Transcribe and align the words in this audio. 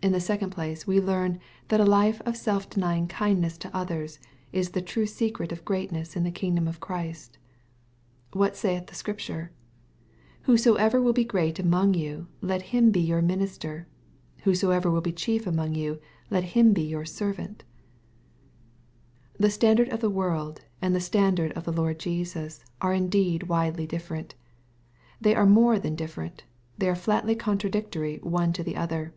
In 0.00 0.12
the 0.12 0.20
second 0.20 0.50
place 0.50 0.86
we 0.86 1.00
learn, 1.00 1.40
that 1.66 1.80
a 1.80 1.84
life 1.84 2.20
of 2.22 2.34
sdf 2.34 2.68
^nyinfi 2.70 3.08
kindness 3.08 3.58
toothers 3.58 4.20
is 4.52 4.70
the 4.70 4.80
true 4.80 5.06
secret 5.06 5.50
of 5.50 5.64
greatness 5.64 6.14
in 6.14 6.22
theking 6.22 6.54
dam 6.54 6.68
of 6.68 6.78
Christ. 6.78 7.36
What 8.32 8.54
saith 8.54 8.86
the 8.86 8.92
Sciipture?" 8.94 9.48
Whosoevei 10.46 11.02
will 11.02 11.12
be 11.12 11.24
great 11.24 11.58
among 11.58 11.94
you, 11.94 12.28
let 12.40 12.62
him 12.70 12.92
be 12.92 13.00
your 13.00 13.20
minister:— 13.20 13.88
Whosoever 14.44 14.88
will 14.88 15.00
be 15.00 15.10
chief 15.10 15.48
among 15.48 15.74
you, 15.74 15.98
let 16.30 16.44
him 16.44 16.72
be 16.72 16.88
youi 16.88 17.02
servant/' 17.04 17.62
The 19.36 19.50
standard 19.50 19.88
of 19.88 19.98
the 20.00 20.08
world, 20.10 20.60
and 20.80 20.94
the 20.94 21.00
standard 21.00 21.50
of 21.54 21.64
the 21.64 21.72
Lord 21.72 21.98
Jesus, 21.98 22.64
are 22.80 22.94
indeed 22.94 23.48
widely 23.48 23.84
different. 23.84 24.36
They 25.20 25.34
are 25.34 25.44
more 25.44 25.76
than 25.80 25.96
different. 25.96 26.44
They 26.78 26.88
are 26.88 26.94
flatly 26.94 27.34
contradictory 27.34 28.18
one 28.22 28.52
to 28.52 28.62
the 28.62 28.76
other. 28.76 29.12